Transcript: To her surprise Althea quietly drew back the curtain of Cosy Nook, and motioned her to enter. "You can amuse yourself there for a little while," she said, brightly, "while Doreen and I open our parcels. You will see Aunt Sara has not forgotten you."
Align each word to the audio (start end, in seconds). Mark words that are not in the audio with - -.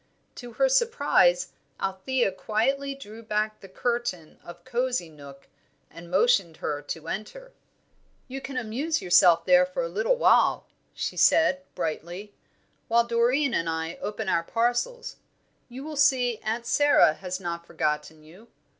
To 0.37 0.53
her 0.53 0.67
surprise 0.67 1.49
Althea 1.79 2.31
quietly 2.31 2.95
drew 2.95 3.21
back 3.21 3.59
the 3.59 3.69
curtain 3.69 4.39
of 4.43 4.65
Cosy 4.65 5.09
Nook, 5.09 5.47
and 5.91 6.09
motioned 6.09 6.57
her 6.57 6.81
to 6.81 7.07
enter. 7.07 7.51
"You 8.27 8.41
can 8.41 8.57
amuse 8.57 8.99
yourself 8.99 9.45
there 9.45 9.63
for 9.63 9.83
a 9.83 9.87
little 9.87 10.15
while," 10.15 10.65
she 10.95 11.17
said, 11.17 11.61
brightly, 11.75 12.33
"while 12.87 13.03
Doreen 13.03 13.53
and 13.53 13.69
I 13.69 13.99
open 14.01 14.27
our 14.27 14.41
parcels. 14.41 15.17
You 15.69 15.83
will 15.83 15.95
see 15.97 16.39
Aunt 16.43 16.65
Sara 16.65 17.13
has 17.13 17.39
not 17.39 17.67
forgotten 17.67 18.23
you." 18.23 18.47